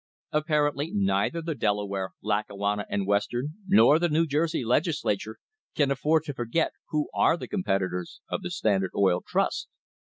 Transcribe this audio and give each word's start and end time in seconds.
Apparently 0.31 0.89
neither 0.95 1.43
the 1.43 1.53
Delaware, 1.53 2.13
Lackawanna 2.23 2.87
and 2.89 3.05
Western 3.05 3.49
nor 3.67 3.99
the 3.99 4.09
New 4.09 4.25
Jersey 4.25 4.65
Legislature 4.65 5.37
can 5.75 5.91
afford 5.91 6.23
to 6.23 6.33
forget 6.33 6.71
who 6.89 7.07
are 7.13 7.37
the 7.37 7.47
competitors 7.47 8.19
of 8.27 8.41
the 8.41 8.49
Standard 8.49 8.93
Oil 8.97 9.21
Trust. 9.23 9.69